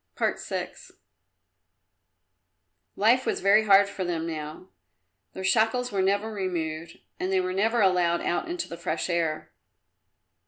[0.17, 0.71] VI
[2.95, 4.69] Life was very hard for them now.
[5.33, 9.51] Their shackles were never removed, and they were never allowed out into the fresh air.